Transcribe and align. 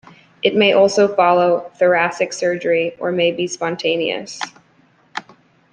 It 0.41 0.55
may 0.55 0.73
also 0.73 1.07
follow 1.15 1.71
thoracic 1.75 2.33
surgery, 2.33 2.95
or 2.97 3.11
may 3.11 3.31
be 3.31 3.45
spontaneous. 3.45 4.39